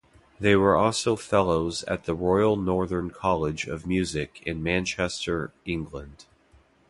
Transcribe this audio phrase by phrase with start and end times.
[0.39, 6.25] They were also Fellows at the Royal Northern College of Music in Manchester, England.